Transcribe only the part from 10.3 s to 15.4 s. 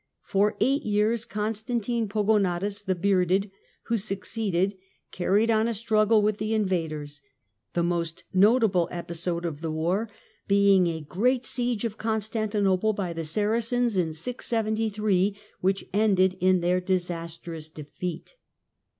being a great siege of Constantinople by the Saracens, in 673,